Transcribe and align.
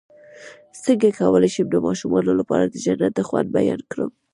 څنګه 0.83 1.07
کولی 1.19 1.49
شم 1.55 1.67
د 1.71 1.75
ماشومانو 1.87 2.31
لپاره 2.39 2.63
د 2.67 2.75
جنت 2.85 3.11
د 3.15 3.19
خوند 3.27 3.47
بیان 3.57 3.81
کړم 3.91 4.11